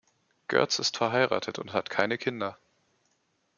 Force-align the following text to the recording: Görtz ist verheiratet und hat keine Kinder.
Görtz 0.47 0.79
ist 0.79 0.97
verheiratet 0.97 1.59
und 1.59 1.73
hat 1.73 1.91
keine 1.91 2.17
Kinder. 2.17 2.57